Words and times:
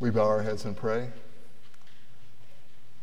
We 0.00 0.08
bow 0.08 0.26
our 0.26 0.42
heads 0.42 0.64
and 0.64 0.74
pray. 0.74 1.10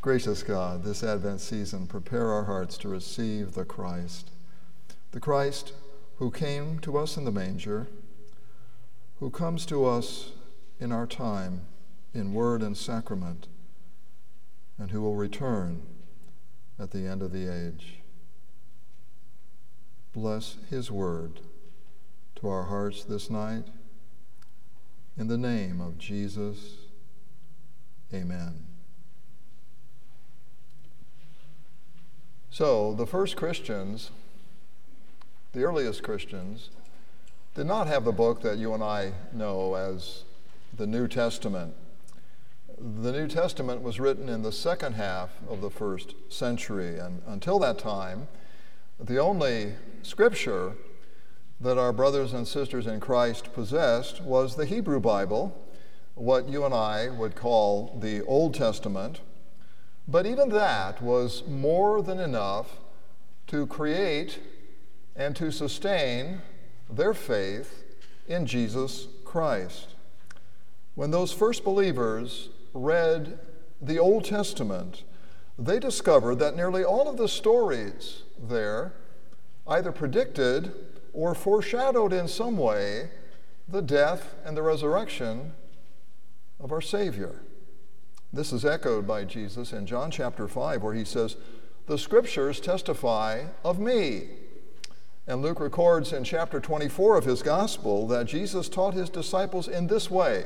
Gracious 0.01 0.42
God, 0.42 0.83
this 0.83 1.04
Advent 1.04 1.42
season, 1.42 1.85
prepare 1.85 2.31
our 2.31 2.46
hearts 2.46 2.75
to 2.79 2.88
receive 2.88 3.54
the 3.54 3.66
Christ, 3.66 4.31
the 5.12 5.20
Christ 5.20 5.74
who 6.16 6.32
came 6.32 6.80
to 6.80 6.98
us 6.98 7.16
in 7.16 7.24
the 7.24 7.32
manger, 7.32 7.86
who 9.20 9.30
comes 9.30 9.68
to 9.68 9.86
us 9.86 10.32
in 10.80 10.91
our 10.91 11.05
time 11.05 11.62
in 12.16 12.34
word 12.34 12.64
and 12.64 12.75
sacrament, 12.75 13.48
and 14.79 14.89
who 14.89 15.00
will 15.00 15.16
return 15.16 15.84
at 16.79 16.89
the 16.89 17.05
end 17.05 17.21
of 17.21 17.32
the 17.32 17.48
age. 17.48 18.00
Bless 20.14 20.57
his 20.71 20.89
word 20.89 21.41
to 22.38 22.50
our 22.50 22.64
hearts 22.64 23.04
this 23.04 23.29
night. 23.29 23.66
In 25.16 25.27
the 25.27 25.38
name 25.38 25.79
of 25.79 26.00
Jesus, 26.00 26.86
amen. 28.13 28.65
So, 32.49 32.93
the 32.93 33.05
first 33.05 33.35
Christians, 33.35 34.09
the 35.53 35.63
earliest 35.63 36.02
Christians, 36.02 36.70
did 37.53 37.67
not 37.67 37.88
have 37.88 38.05
the 38.05 38.12
book 38.12 38.41
that 38.41 38.57
you 38.57 38.73
and 38.73 38.84
I 38.84 39.12
know 39.34 39.75
as 39.75 40.23
the 40.75 40.88
New 40.88 41.07
Testament. 41.07 41.73
The 42.79 43.12
New 43.12 43.27
Testament 43.27 43.81
was 43.81 43.99
written 43.99 44.29
in 44.29 44.43
the 44.43 44.51
second 44.51 44.93
half 44.93 45.31
of 45.49 45.62
the 45.62 45.70
first 45.70 46.15
century, 46.29 46.99
and 46.99 47.21
until 47.27 47.59
that 47.59 47.79
time, 47.79 48.27
the 48.99 49.20
only 49.20 49.73
scripture 50.01 50.73
that 51.59 51.77
our 51.77 51.91
brothers 51.91 52.34
and 52.34 52.48
sisters 52.48 52.87
in 52.87 52.99
Christ 52.99 53.53
possessed 53.53 54.21
was 54.21 54.55
the 54.55 54.65
Hebrew 54.65 54.99
Bible, 54.99 55.55
what 56.17 56.49
you 56.49 56.66
and 56.66 56.73
I 56.73 57.09
would 57.09 57.35
call 57.35 57.95
the 57.99 58.23
Old 58.23 58.55
Testament. 58.55 59.21
But 60.07 60.26
even 60.26 60.49
that 60.49 61.01
was 61.01 61.43
more 61.48 62.01
than 62.01 62.20
enough 62.20 62.79
to 63.48 63.68
create 63.68 64.40
and 65.16 65.36
to 65.36 65.52
sustain 65.52 66.42
their 66.90 67.14
faith 67.14 67.84
in 68.28 68.45
Jesus 68.45 69.08
Christ. 69.26 69.95
When 70.95 71.12
those 71.12 71.32
first 71.32 71.64
believers 71.64 72.50
read 72.73 73.38
the 73.82 74.00
Old 74.00 74.26
Testament, 74.26 75.04
they 75.60 75.80
discovered 75.80 76.36
that 76.36 76.56
nearly 76.56 76.84
all 76.84 77.08
of 77.08 77.18
the 77.18 77.28
stories 77.28 78.23
there 78.42 78.94
either 79.68 79.92
predicted 79.92 80.73
or 81.14 81.36
foreshadowed 81.36 82.14
in 82.14 82.28
some 82.28 82.58
way 82.58 83.10
the 83.68 83.82
death 83.82 84.36
and 84.45 84.56
the 84.56 84.62
resurrection 84.62 85.54
of 86.60 86.72
our 86.72 86.82
Savior. 86.82 87.42
This 88.34 88.52
is 88.52 88.66
echoed 88.66 89.08
by 89.08 89.24
Jesus 89.24 89.72
in 89.72 89.86
John 89.86 90.12
chapter 90.12 90.48
5, 90.48 90.84
where 90.84 90.94
he 90.94 91.06
says, 91.06 91.38
The 91.86 91.98
scriptures 91.98 92.60
testify 92.60 93.46
of 93.64 93.80
me. 93.80 94.24
And 95.28 95.42
Luke 95.42 95.60
records 95.60 96.14
in 96.14 96.24
chapter 96.24 96.60
24 96.60 97.18
of 97.18 97.26
his 97.26 97.42
gospel 97.42 98.08
that 98.08 98.28
Jesus 98.28 98.70
taught 98.70 98.94
his 98.94 99.10
disciples 99.10 99.68
in 99.68 99.88
this 99.88 100.10
way 100.10 100.46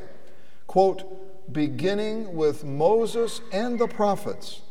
quote, 0.67 1.52
beginning 1.52 2.34
with 2.34 2.64
Moses 2.64 3.42
and 3.52 3.78
the 3.78 3.88
prophets, 3.88 4.62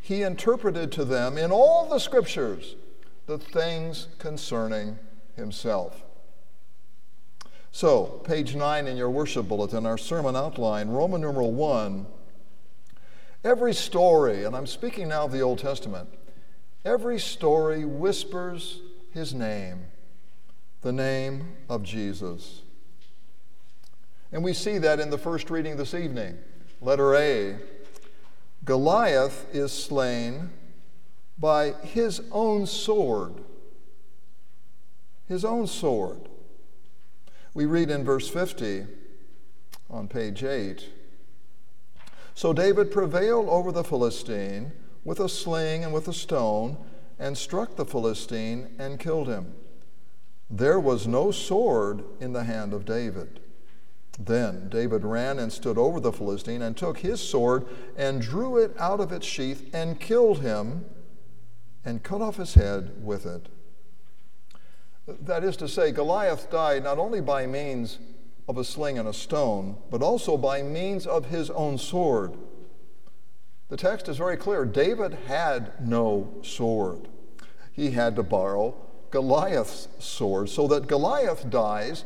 he 0.00 0.22
interpreted 0.22 0.92
to 0.92 1.04
them 1.04 1.38
in 1.38 1.50
all 1.50 1.88
the 1.88 1.98
scriptures 1.98 2.76
the 3.24 3.38
things 3.38 4.08
concerning 4.18 4.98
himself. 5.34 6.05
So, 7.76 8.06
page 8.24 8.56
9 8.56 8.86
in 8.86 8.96
your 8.96 9.10
worship 9.10 9.48
bulletin, 9.48 9.84
our 9.84 9.98
sermon 9.98 10.34
outline, 10.34 10.88
Roman 10.88 11.20
numeral 11.20 11.52
1. 11.52 12.06
Every 13.44 13.74
story, 13.74 14.44
and 14.44 14.56
I'm 14.56 14.66
speaking 14.66 15.08
now 15.08 15.26
of 15.26 15.32
the 15.32 15.42
Old 15.42 15.58
Testament, 15.58 16.08
every 16.86 17.18
story 17.20 17.84
whispers 17.84 18.80
his 19.10 19.34
name, 19.34 19.88
the 20.80 20.90
name 20.90 21.52
of 21.68 21.82
Jesus. 21.82 22.62
And 24.32 24.42
we 24.42 24.54
see 24.54 24.78
that 24.78 24.98
in 24.98 25.10
the 25.10 25.18
first 25.18 25.50
reading 25.50 25.76
this 25.76 25.92
evening. 25.92 26.38
Letter 26.80 27.14
A 27.14 27.56
Goliath 28.64 29.54
is 29.54 29.70
slain 29.70 30.48
by 31.38 31.72
his 31.72 32.22
own 32.32 32.64
sword 32.64 33.34
his 35.28 35.44
own 35.44 35.66
sword. 35.66 36.28
We 37.56 37.64
read 37.64 37.88
in 37.88 38.04
verse 38.04 38.28
50 38.28 38.84
on 39.88 40.08
page 40.08 40.44
8 40.44 40.90
So 42.34 42.52
David 42.52 42.90
prevailed 42.90 43.48
over 43.48 43.72
the 43.72 43.82
Philistine 43.82 44.72
with 45.04 45.20
a 45.20 45.28
sling 45.30 45.82
and 45.82 45.90
with 45.90 46.06
a 46.06 46.12
stone, 46.12 46.76
and 47.18 47.38
struck 47.38 47.76
the 47.76 47.86
Philistine 47.86 48.74
and 48.78 49.00
killed 49.00 49.28
him. 49.28 49.54
There 50.50 50.78
was 50.78 51.06
no 51.06 51.30
sword 51.30 52.04
in 52.20 52.34
the 52.34 52.44
hand 52.44 52.74
of 52.74 52.84
David. 52.84 53.40
Then 54.18 54.68
David 54.68 55.02
ran 55.02 55.38
and 55.38 55.50
stood 55.50 55.78
over 55.78 55.98
the 55.98 56.12
Philistine 56.12 56.60
and 56.60 56.76
took 56.76 56.98
his 56.98 57.26
sword 57.26 57.66
and 57.96 58.20
drew 58.20 58.58
it 58.58 58.76
out 58.78 59.00
of 59.00 59.12
its 59.12 59.24
sheath 59.24 59.70
and 59.72 59.98
killed 59.98 60.42
him 60.42 60.84
and 61.86 62.02
cut 62.02 62.20
off 62.20 62.36
his 62.36 62.52
head 62.52 63.02
with 63.02 63.24
it. 63.24 63.48
That 65.06 65.44
is 65.44 65.56
to 65.58 65.68
say, 65.68 65.92
Goliath 65.92 66.50
died 66.50 66.84
not 66.84 66.98
only 66.98 67.20
by 67.20 67.46
means 67.46 67.98
of 68.48 68.58
a 68.58 68.64
sling 68.64 68.98
and 68.98 69.08
a 69.08 69.12
stone, 69.12 69.76
but 69.90 70.02
also 70.02 70.36
by 70.36 70.62
means 70.62 71.06
of 71.06 71.26
his 71.26 71.50
own 71.50 71.78
sword. 71.78 72.36
The 73.68 73.76
text 73.76 74.08
is 74.08 74.16
very 74.16 74.36
clear 74.36 74.64
David 74.64 75.14
had 75.26 75.72
no 75.80 76.32
sword, 76.42 77.08
he 77.72 77.90
had 77.90 78.16
to 78.16 78.22
borrow 78.22 78.74
Goliath's 79.10 79.88
sword, 79.98 80.48
so 80.48 80.66
that 80.68 80.86
Goliath 80.86 81.48
dies 81.50 82.04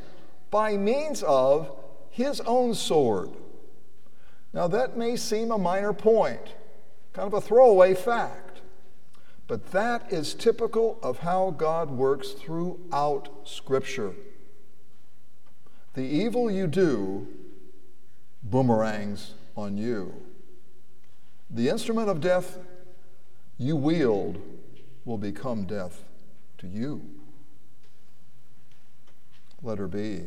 by 0.50 0.77
means 0.77 1.22
of 1.22 1.71
his 2.11 2.41
own 2.43 2.75
sword. 2.75 3.31
Now, 4.53 4.67
that 4.69 4.97
may 4.97 5.17
seem 5.17 5.50
a 5.50 5.59
minor 5.59 5.93
point, 5.93 6.55
kind 7.12 7.27
of 7.27 7.34
a 7.34 7.41
throwaway 7.41 7.94
fact. 7.94 8.50
But 9.50 9.72
that 9.72 10.12
is 10.12 10.33
typical 10.33 11.00
of 11.03 11.19
how 11.19 11.50
God 11.50 11.91
works 11.91 12.31
throughout 12.31 13.31
Scripture. 13.43 14.12
The 15.94 16.05
evil 16.05 16.49
you 16.49 16.69
do 16.69 17.27
boomerangs 18.44 19.34
on 19.56 19.77
you. 19.77 20.15
The 21.50 21.69
instrument 21.69 22.09
of 22.09 22.21
death 22.21 22.59
you 23.59 23.75
wield 23.75 24.41
will 25.05 25.19
become 25.19 25.65
death 25.65 26.05
to 26.59 26.69
you. 26.69 27.03
Letter 29.65 29.88
B. 29.88 30.27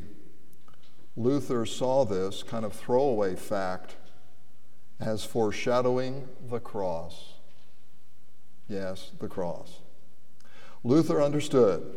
Luther 1.16 1.66
saw 1.66 2.04
this 2.04 2.44
kind 2.44 2.66
of 2.66 2.74
throwaway 2.74 3.38
fact 3.38 3.96
as 5.00 5.24
foreshadowing 5.24 6.28
the 6.50 6.60
cross. 6.60 7.33
Yes, 8.74 9.12
the 9.20 9.28
cross. 9.28 9.82
Luther 10.84 11.22
understood 11.22 11.96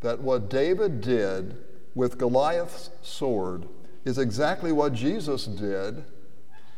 that 0.00 0.20
what 0.20 0.48
David 0.48 1.00
did 1.00 1.56
with 1.94 2.18
Goliath's 2.18 2.90
sword 3.02 3.66
is 4.04 4.16
exactly 4.16 4.70
what 4.70 4.92
Jesus 4.92 5.46
did 5.46 6.04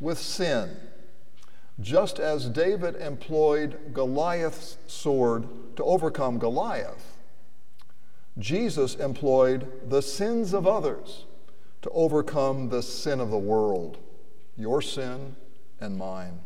with 0.01 0.19
sin. 0.19 0.71
Just 1.81 2.19
as 2.19 2.49
David 2.49 2.97
employed 2.97 3.93
Goliath's 3.93 4.79
sword 4.87 5.47
to 5.77 5.85
overcome 5.85 6.39
Goliath, 6.39 7.19
Jesus 8.39 8.95
employed 8.95 9.91
the 9.91 10.01
sins 10.01 10.55
of 10.55 10.67
others 10.67 11.27
to 11.83 11.91
overcome 11.91 12.71
the 12.71 12.83
sin 12.83 13.21
of 13.21 13.31
the 13.31 13.39
world, 13.39 13.99
your 14.57 14.81
sin 14.81 15.37
and 15.79 15.99
mine. 15.99 16.41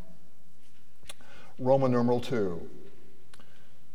Roman 1.61 1.91
numeral 1.91 2.19
2, 2.19 2.69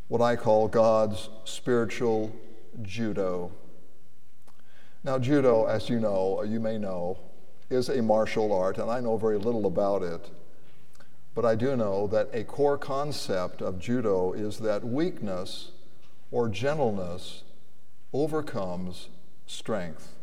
what 0.08 0.20
I 0.20 0.36
call 0.36 0.68
God's 0.68 1.28
spiritual 1.44 2.34
judo. 2.82 3.50
Now, 5.02 5.18
judo, 5.18 5.66
as 5.66 5.88
you 5.88 6.00
know, 6.00 6.36
or 6.38 6.46
you 6.46 6.60
may 6.60 6.78
know, 6.78 7.18
is 7.70 7.88
a 7.88 8.02
martial 8.02 8.52
art, 8.52 8.78
and 8.78 8.90
I 8.90 9.00
know 9.00 9.16
very 9.16 9.38
little 9.38 9.66
about 9.66 10.02
it. 10.02 10.30
But 11.34 11.44
I 11.44 11.54
do 11.54 11.76
know 11.76 12.06
that 12.08 12.30
a 12.32 12.44
core 12.44 12.78
concept 12.78 13.60
of 13.60 13.78
judo 13.78 14.32
is 14.32 14.58
that 14.58 14.84
weakness 14.84 15.72
or 16.30 16.48
gentleness 16.48 17.42
overcomes 18.12 19.08
strength. 19.46 20.14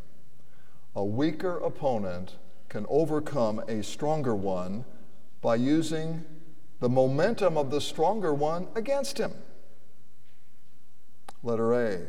A 0.96 1.04
weaker 1.04 1.58
opponent 1.58 2.36
can 2.70 2.86
overcome 2.90 3.60
a 3.68 3.84
stronger 3.84 4.36
one 4.36 4.86
by 5.42 5.56
using 5.56 6.24
the 6.80 6.90
momentum 6.90 7.58
of 7.58 7.70
the 7.70 7.82
stronger 7.82 8.34
one 8.34 8.68
against 8.76 9.18
him. 9.18 9.34
Letter 11.44 11.74
A 11.74 12.00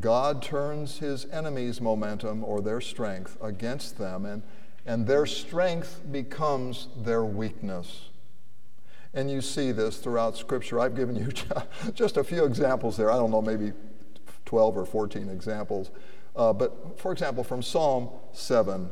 God 0.00 0.42
turns 0.42 0.98
his 0.98 1.26
enemies' 1.26 1.80
momentum 1.80 2.44
or 2.44 2.60
their 2.60 2.80
strength 2.80 3.38
against 3.40 3.96
them, 3.98 4.26
and, 4.26 4.42
and 4.84 5.06
their 5.06 5.24
strength 5.24 6.02
becomes 6.10 6.88
their 6.96 7.24
weakness. 7.24 8.10
And 9.14 9.30
you 9.30 9.40
see 9.40 9.72
this 9.72 9.96
throughout 9.96 10.36
Scripture. 10.36 10.78
I've 10.78 10.94
given 10.94 11.16
you 11.16 11.32
just 11.94 12.18
a 12.18 12.24
few 12.24 12.44
examples 12.44 12.98
there. 12.98 13.10
I 13.10 13.16
don't 13.16 13.30
know, 13.30 13.40
maybe 13.40 13.72
12 14.44 14.76
or 14.76 14.84
14 14.84 15.30
examples. 15.30 15.90
Uh, 16.34 16.52
but 16.52 17.00
for 17.00 17.12
example, 17.12 17.42
from 17.42 17.62
Psalm 17.62 18.10
7, 18.32 18.90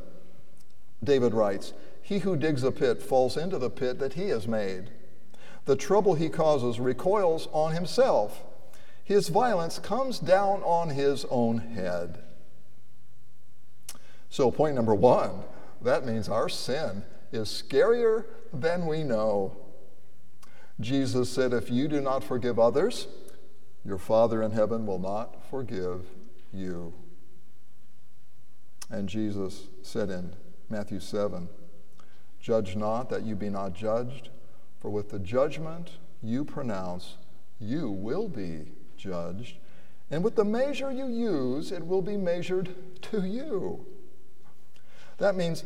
David 1.03 1.35
writes, 1.35 1.75
He 2.01 2.21
who 2.21 2.37
digs 2.37 2.63
a 2.63 2.73
pit 2.73 3.03
falls 3.03 3.37
into 3.37 3.59
the 3.59 3.69
pit 3.69 3.99
that 3.99 4.15
he 4.15 4.29
has 4.29 4.49
made. 4.49 4.89
The 5.67 5.77
trouble 5.77 6.15
he 6.15 6.31
causes 6.31 6.81
recoils 6.81 7.49
on 7.53 7.73
himself. 7.73 8.43
His 9.05 9.29
violence 9.29 9.79
comes 9.79 10.19
down 10.19 10.63
on 10.63 10.89
his 10.89 11.27
own 11.31 11.59
head. 11.59 12.19
So, 14.31 14.51
point 14.51 14.75
number 14.75 14.95
one 14.95 15.43
that 15.83 16.07
means 16.07 16.29
our 16.29 16.49
sin 16.49 17.03
is 17.31 17.49
scarier 17.49 18.25
than 18.53 18.87
we 18.87 19.05
know. 19.05 19.57
Jesus 20.81 21.29
said, 21.29 21.53
If 21.53 21.71
you 21.71 21.89
do 21.89 22.01
not 22.01 22.25
forgive 22.25 22.59
others, 22.59 23.07
your 23.85 23.99
Father 23.99 24.43
in 24.43 24.53
heaven 24.53 24.87
will 24.87 24.99
not 24.99 25.49
forgive 25.51 26.07
you. 26.53 26.95
And 28.91 29.09
Jesus 29.09 29.69
said 29.83 30.09
in 30.09 30.35
Matthew 30.71 31.01
7, 31.01 31.49
Judge 32.41 32.77
not 32.77 33.11
that 33.11 33.23
you 33.23 33.37
be 33.37 33.51
not 33.51 33.75
judged, 33.75 34.31
for 34.81 34.91
with 34.91 35.11
the 35.11 35.19
judgment 35.19 35.93
you 36.23 36.45
pronounce, 36.45 37.17
you 37.59 37.91
will 37.91 38.29
be 38.29 38.73
judged. 38.97 39.57
And 40.11 40.23
with 40.23 40.37
the 40.37 40.45
measure 40.45 40.93
you 40.93 41.07
use, 41.07 41.73
it 41.73 41.87
will 41.87 42.03
be 42.03 42.17
measured 42.17 42.75
to 43.03 43.25
you. 43.25 43.87
That 45.19 45.37
means 45.37 45.65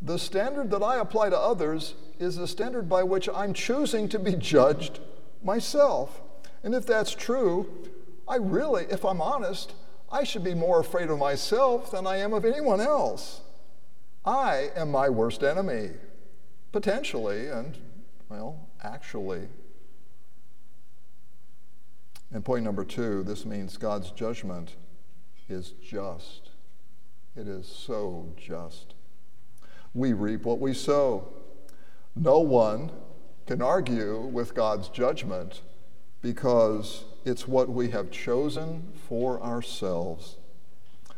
the 0.00 0.18
standard 0.18 0.70
that 0.70 0.82
I 0.82 0.98
apply 0.98 1.30
to 1.30 1.38
others 1.38 1.94
is 2.18 2.36
the 2.36 2.48
standard 2.48 2.88
by 2.88 3.02
which 3.02 3.28
I'm 3.32 3.54
choosing 3.54 4.08
to 4.10 4.18
be 4.18 4.34
judged 4.34 5.00
myself. 5.42 6.20
And 6.62 6.74
if 6.74 6.86
that's 6.86 7.14
true, 7.14 7.88
I 8.28 8.36
really, 8.36 8.86
if 8.90 9.04
I'm 9.04 9.20
honest, 9.20 9.74
I 10.10 10.24
should 10.24 10.44
be 10.44 10.54
more 10.54 10.80
afraid 10.80 11.10
of 11.10 11.18
myself 11.18 11.90
than 11.90 12.06
I 12.06 12.18
am 12.18 12.32
of 12.32 12.44
anyone 12.44 12.80
else. 12.80 13.40
I 14.24 14.70
am 14.76 14.90
my 14.90 15.08
worst 15.08 15.42
enemy, 15.42 15.90
potentially, 16.70 17.48
and, 17.48 17.76
well, 18.28 18.68
actually. 18.82 19.48
And 22.32 22.44
point 22.44 22.64
number 22.64 22.84
two 22.84 23.22
this 23.22 23.44
means 23.44 23.76
God's 23.76 24.10
judgment 24.10 24.76
is 25.48 25.72
just. 25.82 26.50
It 27.36 27.46
is 27.46 27.66
so 27.66 28.32
just. 28.36 28.94
We 29.94 30.12
reap 30.12 30.44
what 30.44 30.58
we 30.58 30.74
sow. 30.74 31.28
No 32.14 32.38
one 32.40 32.90
can 33.46 33.62
argue 33.62 34.20
with 34.20 34.54
God's 34.54 34.88
judgment 34.88 35.62
because 36.20 37.04
it's 37.24 37.48
what 37.48 37.68
we 37.68 37.90
have 37.90 38.10
chosen 38.10 38.92
for 39.08 39.42
ourselves. 39.42 40.36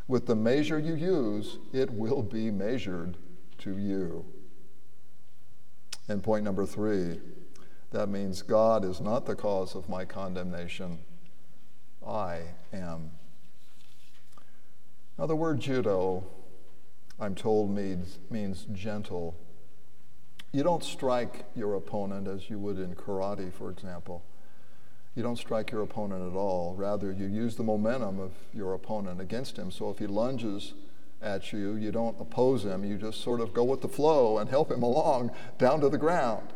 With 0.08 0.26
the 0.26 0.36
measure 0.36 0.78
you 0.78 0.94
use, 0.94 1.58
it 1.72 1.90
will 1.90 2.22
be 2.22 2.50
measured 2.50 3.16
to 3.58 3.78
you. 3.78 4.24
And 6.08 6.22
point 6.22 6.44
number 6.44 6.66
three 6.66 7.20
that 7.94 8.08
means 8.08 8.42
God 8.42 8.84
is 8.84 9.00
not 9.00 9.24
the 9.24 9.36
cause 9.36 9.76
of 9.76 9.88
my 9.88 10.04
condemnation. 10.04 10.98
I 12.04 12.40
am. 12.72 13.12
Now, 15.16 15.26
the 15.26 15.36
word 15.36 15.60
judo, 15.60 16.24
I'm 17.20 17.36
told, 17.36 17.70
means, 17.70 18.18
means 18.30 18.66
gentle. 18.72 19.36
You 20.50 20.64
don't 20.64 20.82
strike 20.82 21.44
your 21.54 21.74
opponent 21.74 22.26
as 22.26 22.50
you 22.50 22.58
would 22.58 22.80
in 22.80 22.96
karate, 22.96 23.52
for 23.52 23.70
example. 23.70 24.24
You 25.14 25.22
don't 25.22 25.38
strike 25.38 25.70
your 25.70 25.82
opponent 25.82 26.28
at 26.28 26.36
all. 26.36 26.74
Rather, 26.76 27.12
you 27.12 27.26
use 27.26 27.54
the 27.54 27.62
momentum 27.62 28.18
of 28.18 28.32
your 28.52 28.74
opponent 28.74 29.20
against 29.20 29.56
him. 29.56 29.70
So 29.70 29.88
if 29.90 30.00
he 30.00 30.08
lunges 30.08 30.74
at 31.22 31.52
you, 31.52 31.76
you 31.76 31.92
don't 31.92 32.20
oppose 32.20 32.64
him. 32.64 32.84
You 32.84 32.98
just 32.98 33.20
sort 33.20 33.40
of 33.40 33.54
go 33.54 33.62
with 33.62 33.82
the 33.82 33.88
flow 33.88 34.38
and 34.38 34.50
help 34.50 34.72
him 34.72 34.82
along 34.82 35.30
down 35.58 35.80
to 35.80 35.88
the 35.88 35.98
ground. 35.98 36.48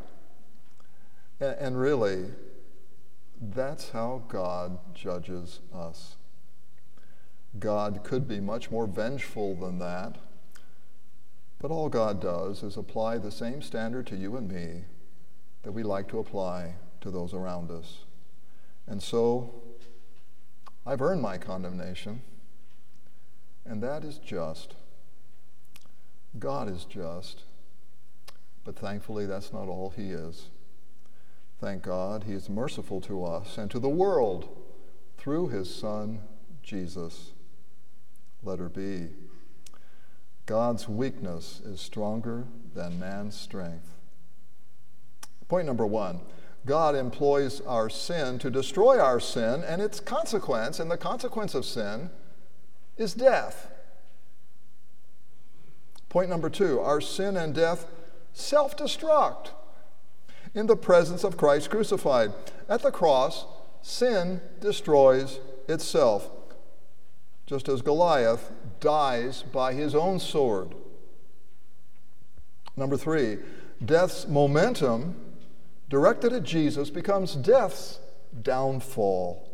And, 1.41 1.79
really, 1.81 2.27
that's 3.41 3.91
how 3.91 4.25
God 4.29 4.79
judges 4.95 5.61
us. 5.73 6.17
God 7.59 8.01
could 8.03 8.27
be 8.27 8.41
much 8.41 8.71
more 8.71 8.87
vengeful 8.87 9.55
than 9.55 9.79
that. 9.79 10.17
But 11.61 11.71
all 11.71 11.89
God 11.89 12.21
does 12.21 12.63
is 12.63 12.77
apply 12.77 13.19
the 13.19 13.31
same 13.31 13.63
standard 13.63 14.07
to 14.09 14.17
you 14.17 14.37
and 14.37 14.51
me 14.51 14.85
that 15.63 15.73
we 15.73 15.83
like 15.83 16.09
to 16.09 16.19
apply 16.19 16.75
to 17.01 17.11
those 17.11 17.35
around 17.35 17.71
us. 17.71 17.99
And 18.87 19.03
so 19.03 19.63
I've 20.87 21.03
earned 21.03 21.21
my 21.21 21.37
condemnation, 21.37 22.23
and 23.65 23.83
that 23.83 24.05
is 24.05 24.19
just. 24.19 24.75
God 26.39 26.69
is 26.69 26.85
just, 26.85 27.43
but 28.65 28.77
thankfully 28.77 29.27
that's 29.27 29.53
not 29.53 29.69
all 29.69 29.93
He 29.97 30.11
is. 30.11 30.51
Thank 31.61 31.83
God 31.83 32.25
He 32.25 32.33
is 32.33 32.49
merciful 32.49 33.01
to 33.03 33.25
us 33.25 33.59
and 33.59 33.71
to 33.71 33.79
the 33.79 33.89
world 33.89 34.49
through 35.17 35.49
His 35.49 35.75
Son, 35.75 36.21
Jesus. 36.63 37.33
Letter 38.43 38.69
B. 38.69 39.09
God's 40.47 40.89
weakness 40.89 41.61
is 41.65 41.81
stronger 41.81 42.45
than 42.75 43.01
man's 43.01 43.39
strength. 43.39 43.91
Point 45.49 45.67
number 45.67 45.87
one 45.87 46.21
God 46.65 46.95
employs 46.95 47.61
our 47.63 47.91
sin 47.91 48.39
to 48.39 48.51
destroy 48.51 48.99
our 49.01 49.19
sin 49.19 49.65
and 49.65 49.83
its 49.83 50.01
consequence, 50.01 50.79
and 50.79 50.91
the 50.91 50.97
consequence 50.97 51.55
of 51.55 51.65
sin 51.65 52.11
is 52.97 53.15
death. 53.15 53.71
Point 56.09 56.31
number 56.31 56.49
two 56.49 56.81
our 56.81 57.01
sin 57.01 57.37
and 57.37 57.55
death 57.55 57.87
self 58.33 58.77
destruct 58.77 59.51
in 60.59 60.67
the 60.67 60.77
presence 60.77 61.23
of 61.23 61.37
Christ 61.37 61.71
crucified. 61.71 62.33
At 62.69 62.83
the 62.83 62.91
cross, 62.91 63.47
sin 63.81 64.41
destroys 64.59 65.39
itself, 65.69 66.29
just 67.47 67.69
as 67.69 67.81
Goliath 67.81 68.51
dies 68.81 69.43
by 69.43 69.73
his 69.73 69.95
own 69.95 70.19
sword. 70.19 70.75
Number 72.77 72.97
three, 72.97 73.39
death's 73.85 74.27
momentum 74.27 75.15
directed 75.89 76.33
at 76.33 76.43
Jesus 76.43 76.91
becomes 76.91 77.37
death's 77.37 78.01
downfall. 78.43 79.48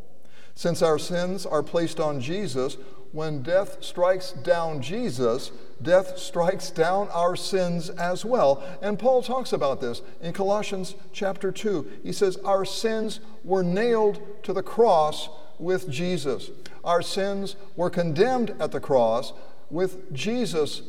Since 0.55 0.83
our 0.83 0.99
sins 0.99 1.47
are 1.47 1.63
placed 1.63 1.99
on 1.99 2.21
Jesus, 2.21 2.77
when 3.13 3.43
death 3.43 3.83
strikes 3.83 4.33
down 4.33 4.83
Jesus, 4.83 5.53
death 5.81 6.19
strikes 6.19 6.71
down 6.71 7.09
our 7.11 7.37
sins 7.37 7.89
as 7.91 8.25
well. 8.25 8.63
And 8.83 8.99
Paul 8.99 9.23
talks 9.23 9.53
about 9.53 9.81
this 9.81 10.03
in 10.21 10.33
Colossians 10.33 10.97
chapter 11.13 11.53
2. 11.53 12.01
He 12.03 12.13
says, 12.13 12.37
Our 12.39 12.65
sins 12.65 13.21
were 13.45 13.63
nailed 13.63 14.21
to 14.43 14.53
the 14.53 14.63
cross 14.63 15.29
with 15.59 15.89
Jesus. 15.89 16.51
Our 16.83 17.03
sins 17.03 17.57
were 17.77 17.91
condemned 17.91 18.55
at 18.61 18.73
the 18.73 18.81
cross 18.81 19.33
with 19.71 20.13
Jesus' 20.13 20.83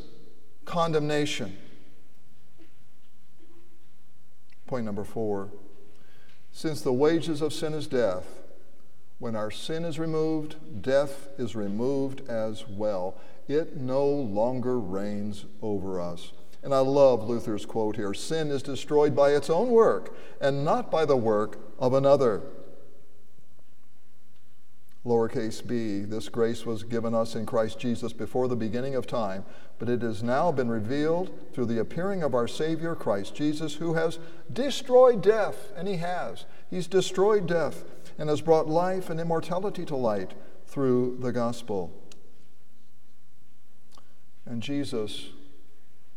condemnation. 0.66 1.58
Point 4.68 4.86
number 4.86 5.04
four 5.04 5.50
since 6.52 6.82
the 6.82 6.94
wages 6.94 7.42
of 7.42 7.52
sin 7.54 7.74
is 7.74 7.86
death, 7.86 8.26
when 9.20 9.36
our 9.36 9.52
sin 9.52 9.86
is 9.86 9.98
removed, 9.98 10.82
death 10.82 11.30
is 11.38 11.56
removed 11.56 12.28
as 12.30 12.68
well. 12.68 13.16
It 13.48 13.78
no 13.78 14.06
longer 14.06 14.80
reigns 14.80 15.46
over 15.62 16.02
us. 16.02 16.32
And 16.64 16.74
I 16.74 16.80
love 16.80 17.28
Luther's 17.28 17.66
quote 17.66 17.96
here 17.96 18.14
sin 18.14 18.50
is 18.50 18.64
destroyed 18.64 19.16
by 19.16 19.32
its 19.32 19.50
own 19.50 19.70
work 19.70 20.16
and 20.42 20.66
not 20.66 20.90
by 20.90 21.06
the 21.06 21.16
work 21.16 21.60
of 21.80 21.94
another 21.94 22.42
lowercase 25.06 25.66
b. 25.66 26.00
This 26.00 26.28
grace 26.30 26.66
was 26.66 26.84
given 26.84 27.14
us 27.14 27.36
in 27.36 27.46
Christ 27.46 27.80
Jesus 27.80 28.12
before 28.12 28.48
the 28.48 28.56
beginning 28.56 28.96
of 28.96 29.06
time, 29.06 29.46
but 29.78 29.88
it 29.88 30.02
has 30.02 30.24
now 30.24 30.52
been 30.52 30.70
revealed 30.70 31.32
through 31.54 31.68
the 31.68 31.80
appearing 31.80 32.24
of 32.24 32.34
our 32.34 32.48
Savior, 32.48 32.96
Christ 32.96 33.36
Jesus, 33.36 33.76
who 33.76 33.94
has 33.94 34.18
destroyed 34.52 35.22
death, 35.22 35.72
and 35.76 35.88
He 35.88 35.98
has. 35.98 36.46
He's 36.72 36.88
destroyed 36.88 37.46
death 37.46 37.84
and 38.18 38.30
has 38.30 38.42
brought 38.42 38.68
life 38.68 39.10
and 39.10 39.20
immortality 39.20 39.86
to 39.86 39.96
light 39.96 40.34
through 40.66 41.18
the 41.22 41.32
gospel. 41.32 41.92
And 44.46 44.62
Jesus 44.62 45.30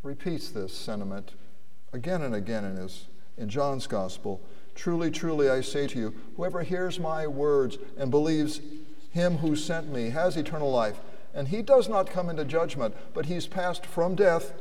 repeats 0.03 0.49
this 0.49 0.73
sentiment 0.73 1.33
again 1.93 2.21
and 2.21 2.35
again 2.35 2.63
in, 2.63 2.77
his, 2.77 3.07
in 3.37 3.49
John's 3.49 3.87
gospel. 3.87 4.41
Truly, 4.75 5.11
truly, 5.11 5.49
I 5.49 5.61
say 5.61 5.87
to 5.87 5.99
you, 5.99 6.15
whoever 6.37 6.63
hears 6.63 6.99
my 6.99 7.27
words 7.27 7.77
and 7.97 8.11
believes 8.11 8.61
him 9.11 9.37
who 9.37 9.55
sent 9.55 9.91
me 9.91 10.11
has 10.11 10.37
eternal 10.37 10.71
life, 10.71 10.99
and 11.33 11.47
he 11.47 11.61
does 11.61 11.89
not 11.89 12.09
come 12.09 12.29
into 12.29 12.45
judgment, 12.45 12.95
but 13.13 13.25
he's 13.25 13.47
passed 13.47 13.85
from 13.85 14.15
death 14.15 14.53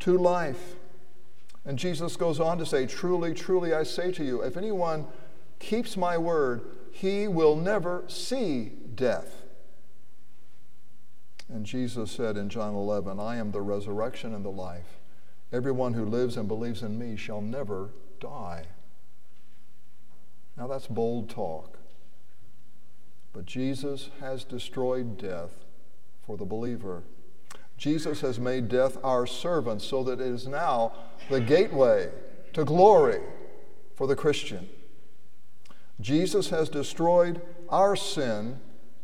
to 0.00 0.18
life. 0.18 0.74
And 1.64 1.78
Jesus 1.78 2.16
goes 2.16 2.40
on 2.40 2.58
to 2.58 2.66
say, 2.66 2.86
Truly, 2.86 3.32
truly, 3.32 3.72
I 3.72 3.84
say 3.84 4.12
to 4.12 4.24
you, 4.24 4.42
if 4.42 4.56
anyone 4.56 5.06
keeps 5.64 5.96
my 5.96 6.18
word, 6.18 6.62
he 6.92 7.26
will 7.26 7.56
never 7.56 8.04
see 8.06 8.72
death. 8.94 9.42
And 11.48 11.64
Jesus 11.64 12.10
said 12.10 12.36
in 12.36 12.48
John 12.48 12.74
11, 12.74 13.18
I 13.18 13.36
am 13.36 13.50
the 13.50 13.62
resurrection 13.62 14.34
and 14.34 14.44
the 14.44 14.50
life. 14.50 14.98
Everyone 15.52 15.94
who 15.94 16.04
lives 16.04 16.36
and 16.36 16.46
believes 16.46 16.82
in 16.82 16.98
me 16.98 17.16
shall 17.16 17.40
never 17.40 17.90
die. 18.20 18.66
Now 20.56 20.66
that's 20.66 20.86
bold 20.86 21.30
talk. 21.30 21.78
But 23.32 23.46
Jesus 23.46 24.10
has 24.20 24.44
destroyed 24.44 25.18
death 25.18 25.64
for 26.26 26.36
the 26.36 26.44
believer. 26.44 27.02
Jesus 27.76 28.20
has 28.20 28.38
made 28.38 28.68
death 28.68 28.98
our 29.02 29.26
servant 29.26 29.82
so 29.82 30.04
that 30.04 30.20
it 30.20 30.26
is 30.26 30.46
now 30.46 30.92
the 31.30 31.40
gateway 31.40 32.10
to 32.52 32.64
glory 32.64 33.20
for 33.94 34.06
the 34.06 34.14
Christian. 34.14 34.68
Jesus 36.00 36.50
has 36.50 36.68
destroyed 36.68 37.40
our 37.68 37.94
sin, 37.96 38.60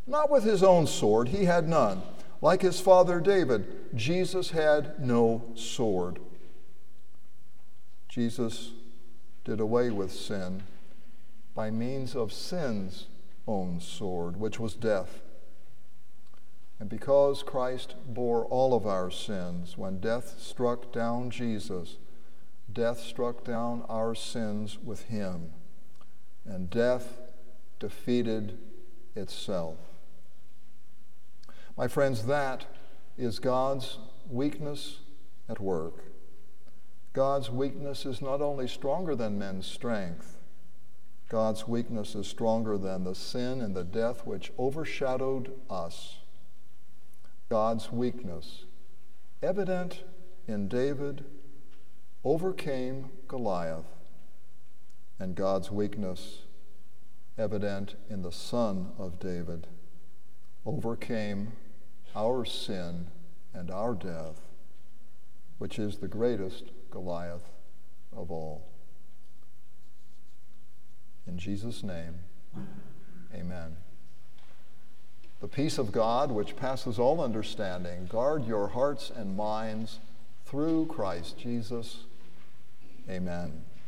not 0.07 0.31
with 0.31 0.45
his 0.45 0.63
own 0.63 0.87
sword, 0.87 1.29
he 1.29 1.45
had 1.45 1.69
none. 1.69 2.03
Like 2.43 2.63
his 2.63 2.81
father 2.81 3.21
David, 3.21 3.95
Jesus 3.95 4.51
had 4.51 4.99
no 4.99 5.45
sword. 5.55 6.19
Jesus 8.09 8.73
did 9.45 9.61
away 9.61 9.91
with 9.91 10.13
sin 10.13 10.63
by 11.55 11.71
means 11.71 12.17
of 12.17 12.33
sin's 12.33 13.07
own 13.47 13.81
sword, 13.81 14.37
which 14.37 14.59
was 14.59 14.75
death. 14.75 15.21
And 16.79 16.89
because 16.89 17.43
Christ 17.43 17.95
bore 18.07 18.47
all 18.47 18.75
of 18.75 18.87
our 18.87 19.11
sins, 19.11 19.77
when 19.77 20.01
death 20.01 20.41
struck 20.41 20.93
down 20.93 21.31
Jesus, 21.31 21.99
death 22.73 23.01
struck 23.01 23.45
down 23.45 23.85
our 23.89 24.15
sins 24.15 24.79
with 24.83 25.05
him, 25.05 25.53
and 26.45 26.71
death 26.71 27.19
defeated 27.79 28.59
itself. 29.15 29.77
My 31.77 31.89
friends, 31.89 32.27
that 32.27 32.67
is 33.17 33.39
God's 33.39 33.99
weakness 34.29 35.01
at 35.49 35.61
work. 35.61 36.05
God's 37.13 37.51
weakness 37.51 38.07
is 38.07 38.23
not 38.23 38.41
only 38.41 38.69
stronger 38.69 39.17
than 39.17 39.39
men's 39.39 39.67
strength, 39.67 40.37
God's 41.29 41.67
weakness 41.67 42.15
is 42.15 42.27
stronger 42.27 42.77
than 42.77 43.05
the 43.05 43.15
sin 43.15 43.61
and 43.61 43.75
the 43.75 43.85
death 43.85 44.27
which 44.27 44.53
overshadowed 44.59 45.53
us. 45.69 46.19
God's 47.49 47.91
weakness, 47.93 48.65
evident 49.43 50.03
in 50.47 50.69
David, 50.69 51.25
overcame 52.25 53.11
Goliath, 53.29 53.87
and 55.21 55.35
God's 55.35 55.71
weakness, 55.71 56.39
evident 57.37 57.95
in 58.09 58.23
the 58.23 58.33
Son 58.33 58.93
of 58.99 59.21
David, 59.21 59.67
overcame 60.65 61.53
our 62.17 62.45
sin 62.45 63.09
and 63.53 63.71
our 63.71 63.95
death, 63.95 64.41
which 65.59 65.79
is 65.79 65.99
the 65.99 66.09
greatest 66.09 66.71
Goliath 66.91 67.45
of 68.17 68.31
all. 68.31 68.67
In 71.27 71.39
Jesus' 71.39 71.83
name, 71.83 72.15
amen. 73.35 73.77
The 75.41 75.49
peace 75.49 75.79
of 75.79 75.93
God, 75.93 76.31
which 76.31 76.57
passes 76.57 76.99
all 76.99 77.21
understanding, 77.21 78.07
guard 78.07 78.47
your 78.47 78.69
hearts 78.69 79.11
and 79.15 79.37
minds 79.37 80.01
through 80.45 80.87
Christ 80.87 81.39
Jesus. 81.39 82.05
Amen. 83.09 83.65